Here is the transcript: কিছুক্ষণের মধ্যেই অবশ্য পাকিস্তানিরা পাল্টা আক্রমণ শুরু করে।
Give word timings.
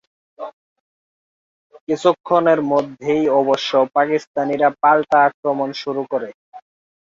কিছুক্ষণের 1.87 2.59
মধ্যেই 2.71 3.23
অবশ্য 3.39 3.71
পাকিস্তানিরা 3.95 4.69
পাল্টা 4.81 5.17
আক্রমণ 5.27 5.69
শুরু 5.81 6.01
করে। 6.11 6.29